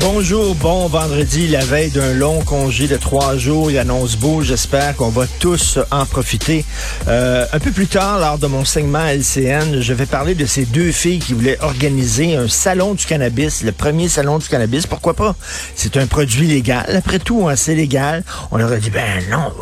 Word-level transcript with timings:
Bonjour, 0.00 0.54
bon 0.54 0.86
vendredi, 0.86 1.48
la 1.48 1.64
veille 1.64 1.90
d'un 1.90 2.14
long 2.14 2.40
congé 2.42 2.86
de 2.86 2.96
trois 2.96 3.36
jours. 3.36 3.70
Il 3.70 3.78
annonce 3.78 4.16
beau. 4.16 4.42
J'espère 4.42 4.94
qu'on 4.94 5.08
va 5.08 5.26
tous 5.40 5.78
en 5.90 6.06
profiter. 6.06 6.64
Euh, 7.08 7.44
un 7.52 7.58
peu 7.58 7.72
plus 7.72 7.88
tard, 7.88 8.20
lors 8.20 8.38
de 8.38 8.46
mon 8.46 8.64
segment 8.64 9.04
LCN, 9.04 9.80
je 9.80 9.92
vais 9.92 10.06
parler 10.06 10.36
de 10.36 10.46
ces 10.46 10.66
deux 10.66 10.92
filles 10.92 11.18
qui 11.18 11.32
voulaient 11.32 11.60
organiser 11.60 12.36
un 12.36 12.46
salon 12.46 12.94
du 12.94 13.06
cannabis, 13.06 13.64
le 13.64 13.72
premier 13.72 14.08
salon 14.08 14.38
du 14.38 14.48
cannabis. 14.48 14.86
Pourquoi 14.86 15.14
pas? 15.14 15.34
C'est 15.74 15.96
un 15.96 16.06
produit 16.06 16.46
légal. 16.46 16.94
Après 16.96 17.18
tout, 17.18 17.48
hein, 17.48 17.56
c'est 17.56 17.74
légal. 17.74 18.22
On 18.52 18.56
leur 18.56 18.70
a 18.70 18.76
dit, 18.76 18.90
ben 18.90 19.24
non, 19.30 19.52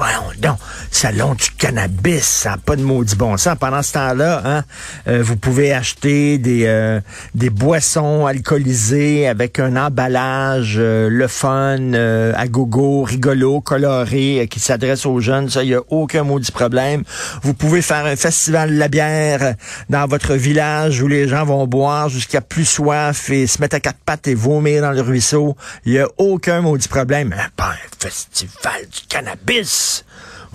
donc, 0.41 0.59
salon 0.91 1.35
du 1.35 1.51
cannabis, 1.57 2.25
ça 2.25 2.51
n'a 2.51 2.57
pas 2.59 2.77
de 2.77 2.83
maudit 2.83 3.17
bon 3.17 3.37
sens. 3.37 3.57
Pendant 3.59 3.83
ce 3.83 3.93
temps-là, 3.95 4.43
hein, 4.45 4.65
euh, 5.09 5.23
vous 5.23 5.37
pouvez 5.37 5.73
acheter 5.73 6.39
des, 6.39 6.65
euh, 6.67 7.01
des 7.35 7.51
boissons 7.51 8.27
alcoolisées 8.27 9.27
avec 9.27 9.59
un 9.59 9.77
emballage 9.77 10.77
euh, 10.79 11.09
le 11.09 11.29
fun, 11.29 11.95
à 11.95 12.49
gogo, 12.49 13.03
rigolo, 13.03 13.61
coloré, 13.61 14.47
qui 14.51 14.61
s'adresse 14.61 15.07
aux 15.07 15.21
jeunes. 15.21 15.49
Ça, 15.49 15.63
il 15.63 15.69
n'y 15.69 15.75
a 15.75 15.83
aucun 15.89 16.23
maudit 16.23 16.53
problème. 16.53 17.03
Vous 17.43 17.55
pouvez 17.55 17.83
faire 17.83 18.07
un 18.07 18.17
festival 18.17 18.71
de 18.71 18.79
la 18.79 18.89
bière 18.89 19.55
dans 19.89 20.07
votre 20.07 20.35
village 20.35 21.03
où 21.03 21.09
les 21.09 21.29
gens 21.29 21.45
vont 21.45 21.67
boire 21.67 22.09
jusqu'à 22.09 22.41
plus 22.41 22.65
soif 22.65 23.31
et 23.31 23.47
se 23.47 23.61
mettre 23.61 23.77
à 23.77 23.81
quatre 23.81 24.01
pattes 24.05 24.29
et 24.29 24.35
vomir 24.35 24.83
dans 24.83 24.93
le 24.93 25.01
ruisseau. 25.01 25.57
Il 25.85 25.93
n'y 25.93 25.99
a 25.99 26.09
aucun 26.19 26.61
maudit 26.61 26.89
problème. 26.89 27.29
Mais 27.31 27.37
pas 27.57 27.71
un 27.71 27.99
festival 27.99 28.83
du 28.93 29.07
cannabis. 29.09 30.05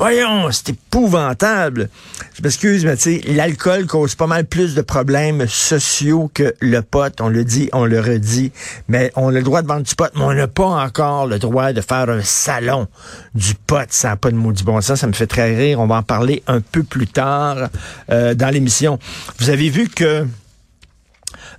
Voyons, 0.02 0.50
c'est 0.52 0.70
épouvantable. 0.70 1.88
Je 2.34 2.42
m'excuse, 2.42 2.86
mais 2.86 2.98
tu 2.98 3.04
sais, 3.04 3.22
l'alcool 3.28 3.86
cause 3.86 4.16
pas 4.16 4.26
mal 4.26 4.46
plus 4.46 4.74
de 4.74 4.82
problèmes 4.82 5.46
sociaux 5.48 6.32
que 6.34 6.56
le 6.60 6.82
pot. 6.82 7.14
On 7.22 7.30
le 7.30 7.44
dit, 7.44 7.70
on 7.72 7.86
le 7.86 8.00
redit. 8.00 8.52
Mais 8.88 9.12
on 9.16 9.28
a 9.28 9.34
le 9.34 9.44
droit 9.44 9.62
de 9.62 9.68
vendre 9.68 9.84
du 9.84 9.94
pot, 9.94 10.10
mais 10.16 10.24
on 10.24 10.34
n'a 10.34 10.48
pas 10.48 10.66
encore 10.66 11.28
le 11.28 11.38
droit 11.38 11.72
de 11.72 11.82
faire 11.82 12.10
un 12.10 12.24
salon 12.24 12.88
du 13.36 13.54
pot. 13.54 13.86
Ça 13.92 14.08
n'a 14.10 14.16
pas 14.16 14.32
de 14.32 14.38
maudit 14.38 14.64
bon 14.64 14.82
sens. 14.82 15.02
Ça 15.02 15.06
me 15.06 15.14
fait 15.14 15.28
très 15.28 15.56
rire. 15.56 15.80
On 15.80 15.86
va 15.86 15.98
en 15.98 16.02
parler 16.02 16.42
un 16.48 16.62
peu 16.62 16.82
plus 16.82 17.06
tard 17.06 17.70
euh, 18.10 18.34
dans 18.34 18.50
l'émission. 18.50 18.98
Vous 19.38 19.52
avez 19.52 19.70
vu 19.70 19.88
que 19.88 20.26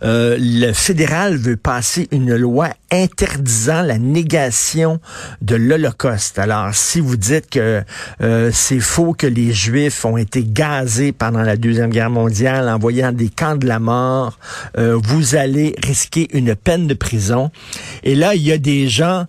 euh, 0.05 0.37
le 0.39 0.73
fédéral 0.73 1.37
veut 1.37 1.57
passer 1.57 2.09
une 2.11 2.35
loi 2.35 2.71
interdisant 2.91 3.83
la 3.83 3.99
négation 3.99 5.01
de 5.41 5.55
l'Holocauste. 5.55 6.39
Alors, 6.39 6.75
si 6.75 7.01
vous 7.01 7.17
dites 7.17 7.49
que 7.49 7.83
euh, 8.21 8.51
c'est 8.53 8.81
faux 8.81 9.15
que 9.15 9.27
les 9.27 9.53
Juifs 9.53 10.05
ont 10.05 10.17
été 10.17 10.45
gazés 10.45 11.13
pendant 11.13 11.43
la 11.43 11.57
Deuxième 11.57 11.91
Guerre 11.91 12.11
mondiale, 12.11 12.69
envoyés 12.69 13.03
dans 13.03 13.13
des 13.13 13.29
camps 13.29 13.57
de 13.57 13.67
la 13.67 13.79
mort, 13.79 14.39
euh, 14.77 14.99
vous 15.03 15.37
allez 15.37 15.75
risquer 15.83 16.29
une 16.37 16.55
peine 16.55 16.87
de 16.87 16.95
prison. 16.95 17.51
Et 18.03 18.15
là, 18.15 18.35
il 18.35 18.43
y 18.43 18.53
a 18.53 18.59
des 18.59 18.89
gens 18.89 19.27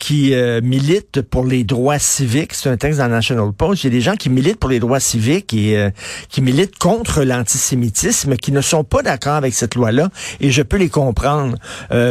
qui 0.00 0.32
militent 0.62 1.20
pour 1.20 1.44
les 1.44 1.62
droits 1.62 1.98
civiques. 1.98 2.54
C'est 2.54 2.70
un 2.70 2.78
texte 2.78 3.00
dans 3.00 3.08
National 3.08 3.52
Post. 3.52 3.84
Il 3.84 3.88
y 3.88 3.90
a 3.90 3.98
des 3.98 4.00
gens 4.00 4.16
qui 4.16 4.30
militent 4.30 4.58
pour 4.58 4.70
les 4.70 4.80
droits 4.80 4.98
civiques 4.98 5.52
et 5.52 5.90
qui 6.30 6.40
militent 6.40 6.78
contre 6.78 7.22
l'antisémitisme, 7.22 8.36
qui 8.36 8.50
ne 8.50 8.62
sont 8.62 8.82
pas 8.82 9.02
d'accord 9.02 9.34
avec 9.34 9.52
cette 9.52 9.74
loi-là. 9.74 9.97
Et 10.40 10.50
je 10.50 10.62
peux 10.62 10.76
les 10.76 10.88
comprendre. 10.88 11.56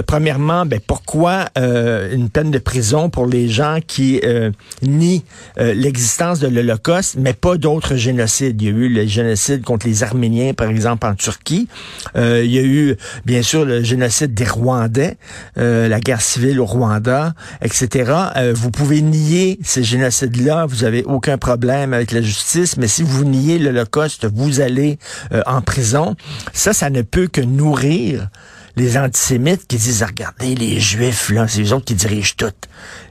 premièrement, 0.05 0.65
ben, 0.65 0.79
pourquoi 0.85 1.49
euh, 1.57 2.13
une 2.13 2.29
peine 2.29 2.51
de 2.51 2.59
prison 2.59 3.09
pour 3.09 3.25
les 3.25 3.49
gens 3.49 3.79
qui 3.85 4.21
euh, 4.23 4.51
nient 4.81 5.23
euh, 5.59 5.73
l'existence 5.73 6.39
de 6.39 6.47
l'Holocauste, 6.47 7.15
mais 7.17 7.33
pas 7.33 7.57
d'autres 7.57 7.95
génocides? 7.95 8.61
Il 8.61 8.67
y 8.67 8.71
a 8.71 8.73
eu 8.73 8.89
le 8.89 9.05
génocide 9.05 9.63
contre 9.63 9.87
les 9.87 10.03
Arméniens, 10.03 10.53
par 10.53 10.69
exemple, 10.69 11.05
en 11.07 11.15
Turquie. 11.15 11.67
il 12.15 12.51
y 12.51 12.57
a 12.57 12.63
eu, 12.63 12.95
bien 13.25 13.41
sûr, 13.41 13.65
le 13.65 13.83
génocide 13.83 14.33
des 14.33 14.45
Rwandais, 14.45 15.17
la 15.55 15.99
guerre 15.99 16.21
civile 16.21 16.59
au 16.59 16.65
Rwanda, 16.65 17.33
etc. 17.61 18.11
vous 18.53 18.71
pouvez 18.71 19.01
nier 19.01 19.59
ces 19.63 19.83
génocides-là, 19.83 20.65
vous 20.65 20.83
avez 20.83 21.03
aucun 21.03 21.37
problème 21.37 21.93
avec 21.93 22.11
la 22.11 22.21
justice, 22.21 22.77
mais 22.77 22.87
si 22.87 23.03
vous 23.03 23.25
niez 23.25 23.59
l'Holocauste, 23.59 24.27
vous 24.33 24.61
allez 24.61 24.97
en 25.45 25.61
prison. 25.61 26.15
Ça, 26.53 26.73
ça 26.73 26.89
ne 26.89 27.01
peut 27.01 27.27
que 27.27 27.41
nourrir 27.41 27.76
les 27.83 28.97
antisémites 28.97 29.67
qui 29.67 29.77
disent, 29.77 30.03
regardez, 30.03 30.55
les 30.55 30.79
juifs, 30.79 31.29
là, 31.29 31.47
c'est 31.47 31.61
eux 31.61 31.73
autres 31.73 31.85
qui 31.85 31.95
dirigent 31.95 32.35
tout. 32.38 32.53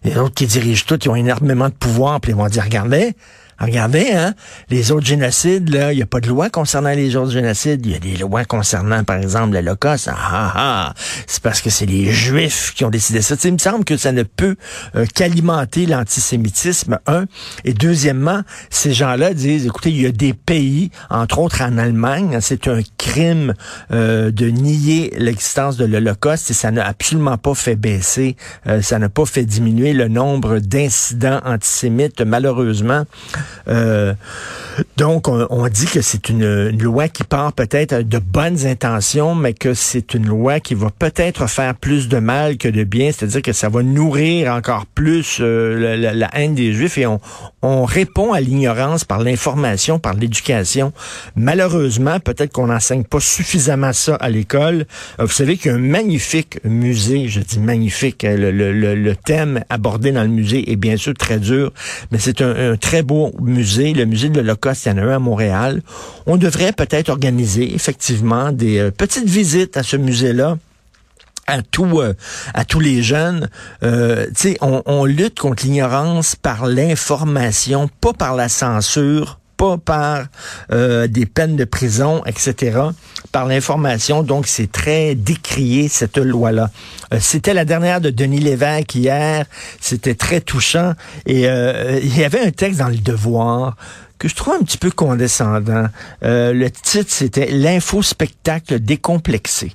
Les 0.05 0.17
autres 0.17 0.35
qui 0.35 0.47
dirigent 0.47 0.85
tout, 0.87 0.99
ils 1.03 1.09
ont 1.09 1.17
énormément 1.17 1.69
de 1.69 1.75
pouvoir, 1.75 2.21
puis 2.21 2.33
ils 2.33 2.37
vont 2.37 2.47
dire, 2.47 2.65
regardez, 2.65 3.15
Regardez, 3.59 4.13
hein, 4.13 4.35
les 4.69 4.93
autres 4.93 5.07
génocides, 5.07 5.71
là, 5.71 5.93
il 5.93 5.97
n'y 5.97 6.03
a 6.03 6.07
pas 6.07 6.21
de 6.21 6.29
loi 6.29 6.51
concernant 6.51 6.91
les 6.91 7.17
autres 7.17 7.31
génocides. 7.31 7.85
Il 7.87 7.93
y 7.93 7.95
a 7.95 7.99
des 7.99 8.17
lois 8.17 8.45
concernant, 8.45 9.03
par 9.03 9.17
exemple, 9.17 9.55
l'Holocauste. 9.55 10.09
Ah, 10.09 10.17
ah, 10.19 10.53
ah, 10.55 10.95
c'est 11.27 11.43
parce 11.43 11.63
que 11.63 11.71
c'est 11.71 11.87
les 11.87 12.13
Juifs 12.13 12.75
qui 12.75 12.85
ont 12.85 12.91
décidé 12.91 13.23
ça. 13.23 13.35
il 13.45 13.55
me 13.55 13.59
semble 13.59 13.85
que 13.85 13.97
ça 13.97 14.13
ne 14.13 14.25
peut 14.25 14.57
euh, 14.95 15.07
qu'alimenter 15.15 15.87
l'antisémitisme, 15.87 16.99
un. 17.07 17.25
Et 17.65 17.73
deuxièmement, 17.73 18.43
ces 18.69 18.93
gens-là 18.93 19.33
disent, 19.33 19.67
écoutez, 19.67 19.91
il 19.91 20.03
y 20.03 20.07
a 20.07 20.13
des 20.13 20.35
pays, 20.35 20.91
entre 21.09 21.39
autres 21.39 21.63
en 21.63 21.79
Allemagne, 21.79 22.37
hein, 22.37 22.41
c'est 22.41 22.69
un 22.69 22.81
crime 22.99 23.55
euh, 23.93 24.31
de 24.31 24.49
nier 24.49 25.15
l'existence 25.17 25.77
de 25.77 25.85
l'Holocauste 25.85 26.51
et 26.51 26.55
ça 26.55 26.71
n'a 26.71 26.87
absolument 26.87 27.39
pas 27.39 27.55
fait 27.55 27.77
baisser, 27.77 28.37
euh, 28.67 28.83
ça 28.83 28.99
n'a 28.99 29.09
pas 29.09 29.25
fait 29.25 29.45
diminuer 29.45 29.93
le 29.93 30.09
nombre 30.09 30.59
d'incidents 30.59 31.41
antisémites, 31.45 32.21
malheureusement. 32.21 33.05
Euh, 33.69 34.15
donc, 34.97 35.29
on, 35.29 35.69
dit 35.69 35.87
que 35.87 36.01
c'est 36.01 36.29
une, 36.29 36.71
loi 36.79 37.09
qui 37.09 37.25
part 37.25 37.53
peut-être 37.53 38.03
de 38.03 38.19
bonnes 38.19 38.67
intentions, 38.67 39.35
mais 39.35 39.53
que 39.53 39.75
c'est 39.75 40.15
une 40.15 40.27
loi 40.27 40.61
qui 40.61 40.75
va 40.75 40.91
peut-être 40.91 41.47
faire 41.49 41.75
plus 41.75 42.09
de 42.09 42.19
mal 42.19 42.57
que 42.57 42.69
de 42.69 42.85
bien, 42.85 43.11
c'est-à-dire 43.13 43.43
que 43.43 43.53
ça 43.53 43.69
va 43.69 43.83
nourrir 43.83 44.53
encore 44.53 44.87
plus 44.87 45.39
euh, 45.41 45.97
la, 45.97 46.29
haine 46.35 46.55
des 46.55 46.73
Juifs 46.73 46.99
et 46.99 47.07
on, 47.07 47.21
on 47.63 47.85
répond 47.85 48.33
à 48.33 48.41
l'ignorance 48.41 49.05
par 49.05 49.21
l'information, 49.21 49.99
par 49.99 50.15
l'éducation. 50.15 50.93
Malheureusement, 51.37 52.21
peut-être 52.21 52.53
qu'on 52.53 52.67
n'enseigne 52.67 53.05
pas 53.05 53.21
suffisamment 53.21 53.93
ça 53.93 54.15
à 54.17 54.29
l'école. 54.29 54.87
Euh, 55.19 55.25
vous 55.25 55.33
savez 55.33 55.57
qu'il 55.57 55.71
y 55.71 55.75
a 55.75 55.77
un 55.77 55.81
magnifique 55.81 56.59
musée, 56.65 57.29
je 57.29 57.41
dis 57.41 57.59
magnifique, 57.59 58.25
hein, 58.25 58.37
le, 58.37 58.51
le, 58.51 59.17
thème 59.17 59.65
abordé 59.71 60.13
dans 60.13 60.23
le 60.23 60.29
musée 60.29 60.71
est 60.71 60.77
bien 60.77 60.97
sûr 60.97 61.15
très 61.15 61.39
dur, 61.39 61.73
mais 62.11 62.19
c'est 62.19 62.43
un, 62.43 62.73
un 62.73 62.77
très 62.77 63.03
beau 63.03 63.33
musée, 63.41 63.93
le 63.93 64.05
musée 64.05 64.29
de 64.29 64.41
l'Holocauste, 64.41 64.87
à 64.87 65.19
Montréal. 65.19 65.83
On 66.27 66.37
devrait 66.37 66.73
peut-être 66.73 67.09
organiser 67.09 67.75
effectivement 67.75 68.53
des 68.53 68.79
euh, 68.79 68.91
petites 68.91 69.29
visites 69.29 69.77
à 69.77 69.83
ce 69.83 69.97
musée-là 69.97 70.59
à 71.47 71.59
euh, 72.03 72.15
à 72.55 72.65
tous 72.65 72.81
les 72.81 73.03
jeunes 73.03 73.49
euh, 73.85 74.27
on, 74.61 74.83
on 74.85 75.05
lutte 75.05 75.39
contre 75.39 75.65
l'ignorance 75.65 76.35
par 76.35 76.67
l'information 76.67 77.89
pas 78.01 78.13
par 78.13 78.35
la 78.35 78.49
censure 78.49 79.39
pas 79.57 79.79
par 79.79 80.27
euh, 80.73 81.07
des 81.07 81.27
peines 81.27 81.57
de 81.57 81.65
prison, 81.65 82.23
etc., 82.27 82.79
par 83.33 83.47
l'information. 83.47 84.23
Donc, 84.23 84.47
c'est 84.47 84.71
très 84.71 85.15
décrié, 85.15 85.89
cette 85.89 86.19
loi-là. 86.19 86.71
Euh, 87.13 87.19
c'était 87.21 87.55
la 87.55 87.65
dernière 87.65 88.01
de 88.01 88.11
Denis 88.11 88.41
Lévesque 88.41 88.95
hier. 88.95 89.47
C'était 89.81 90.15
très 90.15 90.41
touchant. 90.41 90.93
Et 91.27 91.49
euh, 91.49 91.99
il 92.03 92.17
y 92.17 92.25
avait 92.25 92.41
un 92.41 92.51
texte 92.51 92.81
dans 92.81 92.89
Le 92.89 92.99
Devoir 92.99 93.77
que 94.19 94.29
je 94.29 94.35
trouve 94.35 94.55
un 94.55 94.65
petit 94.65 94.79
peu 94.79 94.91
condescendant. 94.91 95.89
le 96.23 96.69
titre, 96.69 97.11
c'était 97.11 97.51
L'info-spectacle 97.51 98.81
décomplexé. 98.81 99.73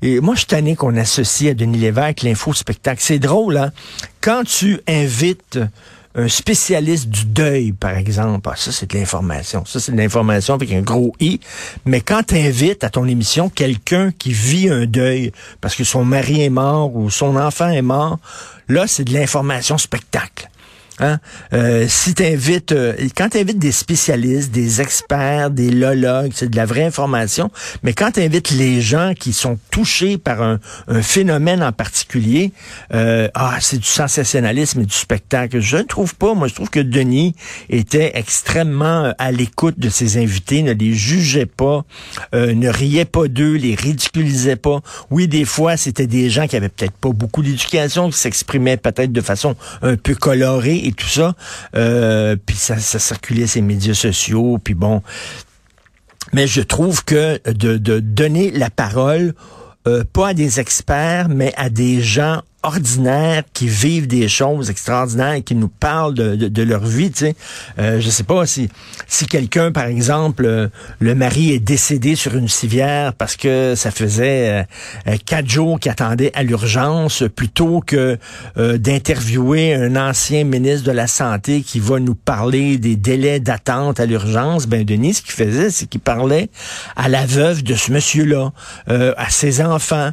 Et 0.00 0.18
moi, 0.20 0.34
je 0.34 0.46
suis 0.48 0.76
qu'on 0.76 0.96
associe 0.96 1.50
à 1.50 1.54
Denis 1.54 1.76
Lévesque 1.76 2.22
l'info-spectacle. 2.22 3.02
C'est 3.02 3.18
drôle, 3.18 3.58
hein? 3.58 3.70
Quand 4.22 4.44
tu 4.44 4.80
invites 4.88 5.58
un 6.14 6.28
spécialiste 6.28 7.08
du 7.08 7.24
deuil, 7.24 7.72
par 7.72 7.96
exemple. 7.96 8.48
Ah, 8.52 8.56
ça, 8.56 8.72
c'est 8.72 8.90
de 8.90 8.98
l'information. 8.98 9.64
Ça, 9.64 9.80
c'est 9.80 9.92
de 9.92 9.96
l'information 9.96 10.54
avec 10.54 10.72
un 10.72 10.82
gros 10.82 11.14
I. 11.20 11.40
Mais 11.84 12.00
quand 12.00 12.22
tu 12.24 12.36
invites 12.36 12.84
à 12.84 12.90
ton 12.90 13.06
émission 13.06 13.48
quelqu'un 13.48 14.12
qui 14.18 14.32
vit 14.32 14.68
un 14.68 14.86
deuil 14.86 15.32
parce 15.60 15.74
que 15.74 15.84
son 15.84 16.04
mari 16.04 16.42
est 16.42 16.50
mort 16.50 16.94
ou 16.94 17.10
son 17.10 17.36
enfant 17.36 17.68
est 17.68 17.82
mort, 17.82 18.18
là, 18.68 18.86
c'est 18.86 19.04
de 19.04 19.12
l'information 19.12 19.78
spectacle. 19.78 20.48
Hein? 20.98 21.18
Euh, 21.54 21.86
si 21.88 22.14
tu 22.14 22.24
invites, 22.24 22.72
euh, 22.72 22.94
quand 23.16 23.30
tu 23.30 23.38
invites 23.38 23.58
des 23.58 23.72
spécialistes, 23.72 24.50
des 24.50 24.80
experts, 24.80 25.50
des 25.50 25.70
lologues, 25.70 26.32
c'est 26.34 26.50
de 26.50 26.56
la 26.56 26.66
vraie 26.66 26.84
information, 26.84 27.50
mais 27.82 27.94
quand 27.94 28.12
tu 28.12 28.20
invites 28.20 28.50
les 28.50 28.80
gens 28.82 29.14
qui 29.18 29.32
sont 29.32 29.58
touchés 29.70 30.18
par 30.18 30.42
un, 30.42 30.58
phénomène 31.00 31.62
en 31.62 31.72
particulier, 31.72 32.52
euh, 32.92 33.28
ah, 33.34 33.56
c'est 33.60 33.78
du 33.78 33.86
sensationnalisme 33.86 34.80
et 34.80 34.84
du 34.84 34.94
spectacle. 34.94 35.60
Je 35.60 35.78
ne 35.78 35.82
trouve 35.82 36.14
pas. 36.14 36.34
Moi, 36.34 36.48
je 36.48 36.54
trouve 36.54 36.70
que 36.70 36.80
Denis 36.80 37.34
était 37.70 38.12
extrêmement 38.14 39.14
à 39.18 39.32
l'écoute 39.32 39.78
de 39.78 39.88
ses 39.88 40.18
invités, 40.18 40.62
ne 40.62 40.72
les 40.72 40.92
jugeait 40.92 41.46
pas, 41.46 41.84
ne 42.32 42.68
riait 42.68 43.04
pas 43.04 43.28
d'eux, 43.28 43.54
les 43.54 43.74
ridiculisait 43.74 44.56
pas. 44.56 44.80
Oui, 45.10 45.28
des 45.28 45.44
fois, 45.44 45.76
c'était 45.76 46.06
des 46.06 46.30
gens 46.30 46.46
qui 46.46 46.56
avaient 46.56 46.68
peut-être 46.68 46.92
pas 46.92 47.10
beaucoup 47.10 47.42
d'éducation, 47.42 48.10
qui 48.10 48.18
s'exprimaient 48.18 48.76
peut-être 48.76 49.12
de 49.12 49.20
façon 49.20 49.56
un 49.82 49.96
peu 49.96 50.14
colorée 50.14 50.81
et 50.86 50.92
tout 50.92 51.08
ça. 51.08 51.34
Euh, 51.74 52.36
puis 52.36 52.56
ça, 52.56 52.78
circulait 52.78 53.46
ces 53.46 53.60
médias 53.60 53.94
sociaux, 53.94 54.58
puis 54.62 54.74
bon. 54.74 55.02
Mais 56.32 56.46
je 56.46 56.62
trouve 56.62 57.04
que 57.04 57.40
de, 57.50 57.76
de 57.76 58.00
donner 58.00 58.50
la 58.50 58.70
parole 58.70 59.34
euh, 59.88 60.04
pas 60.04 60.28
à 60.28 60.34
des 60.34 60.60
experts, 60.60 61.28
mais 61.28 61.52
à 61.56 61.68
des 61.68 62.00
gens 62.00 62.42
ordinaires 62.62 63.42
qui 63.52 63.66
vivent 63.66 64.06
des 64.06 64.28
choses 64.28 64.70
extraordinaires 64.70 65.32
et 65.32 65.42
qui 65.42 65.54
nous 65.54 65.68
parlent 65.68 66.14
de, 66.14 66.36
de, 66.36 66.62
leur 66.62 66.84
vie. 66.84 67.10
Tu 67.10 67.26
sais. 67.26 67.36
Euh, 67.78 68.00
je 68.00 68.08
sais 68.08 68.22
pas 68.22 68.46
si, 68.46 68.68
si 69.08 69.26
quelqu'un, 69.26 69.72
par 69.72 69.86
exemple, 69.86 70.44
euh, 70.46 70.68
le 71.00 71.14
mari 71.14 71.52
est 71.52 71.58
décédé 71.58 72.14
sur 72.14 72.36
une 72.36 72.48
civière 72.48 73.14
parce 73.14 73.36
que 73.36 73.74
ça 73.74 73.90
faisait 73.90 74.64
euh, 75.08 75.16
quatre 75.26 75.48
jours 75.48 75.80
qu'il 75.80 75.90
attendait 75.90 76.30
à 76.34 76.42
l'urgence, 76.44 77.24
plutôt 77.34 77.80
que 77.80 78.18
d'interviewer 78.56 79.74
un 79.74 79.96
ancien 79.96 80.44
ministre 80.44 80.86
de 80.86 80.92
la 80.92 81.06
Santé 81.06 81.62
qui 81.62 81.80
va 81.80 81.98
nous 81.98 82.14
parler 82.14 82.78
des 82.78 82.96
délais 82.96 83.40
d'attente 83.40 83.98
à 83.98 84.06
l'urgence, 84.06 84.66
ben 84.66 84.84
Denis, 84.84 85.14
ce 85.14 85.22
qu'il 85.22 85.32
faisait, 85.32 85.70
c'est 85.70 85.86
qu'il 85.86 86.00
parlait 86.00 86.48
à 86.96 87.08
la 87.08 87.26
veuve 87.26 87.62
de 87.62 87.74
ce 87.74 87.92
monsieur-là, 87.92 88.52
à 88.86 89.30
ses 89.30 89.62
enfants, 89.62 90.10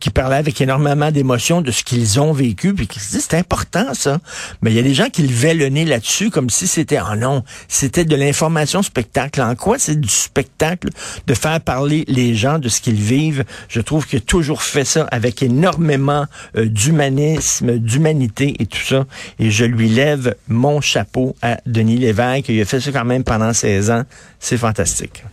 qui 0.00 0.10
parlait 0.10 0.36
avec 0.36 0.60
énormément 0.60 1.10
d'émotion 1.10 1.61
de 1.62 1.70
ce 1.70 1.84
qu'ils 1.84 2.20
ont 2.20 2.32
vécu, 2.32 2.74
puis 2.74 2.86
qui 2.86 3.00
se 3.00 3.12
disent 3.12 3.26
c'est 3.30 3.38
important 3.38 3.94
ça. 3.94 4.18
Mais 4.60 4.70
il 4.70 4.76
y 4.76 4.78
a 4.78 4.82
des 4.82 4.94
gens 4.94 5.08
qui 5.08 5.22
levaient 5.22 5.54
le 5.54 5.68
nez 5.68 5.84
là-dessus 5.84 6.30
comme 6.30 6.50
si 6.50 6.66
c'était 6.66 6.98
oh 7.00 7.16
non, 7.16 7.44
c'était 7.68 8.04
de 8.04 8.16
l'information 8.16 8.82
spectacle. 8.82 9.40
En 9.40 9.54
quoi 9.54 9.78
c'est 9.78 10.00
du 10.00 10.08
spectacle 10.08 10.90
de 11.26 11.34
faire 11.34 11.60
parler 11.60 12.04
les 12.08 12.34
gens 12.34 12.58
de 12.58 12.68
ce 12.68 12.80
qu'ils 12.80 13.00
vivent? 13.00 13.44
Je 13.68 13.80
trouve 13.80 14.06
qu'il 14.06 14.18
a 14.18 14.22
toujours 14.22 14.62
fait 14.62 14.84
ça 14.84 15.06
avec 15.10 15.42
énormément 15.42 16.26
euh, 16.56 16.66
d'humanisme, 16.66 17.78
d'humanité 17.78 18.54
et 18.58 18.66
tout 18.66 18.84
ça. 18.84 19.06
Et 19.38 19.50
je 19.50 19.64
lui 19.64 19.88
lève 19.88 20.34
mon 20.48 20.80
chapeau 20.80 21.36
à 21.42 21.58
Denis 21.66 21.98
Lévesque. 21.98 22.48
Il 22.48 22.60
a 22.60 22.64
fait 22.64 22.80
ça 22.80 22.92
quand 22.92 23.04
même 23.04 23.24
pendant 23.24 23.52
16 23.52 23.90
ans. 23.90 24.02
C'est 24.38 24.58
fantastique. 24.58 25.24